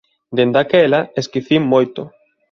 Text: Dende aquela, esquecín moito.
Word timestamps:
Dende 0.37 0.59
aquela, 0.63 0.99
esquecín 1.21 1.61
moito. 1.73 2.01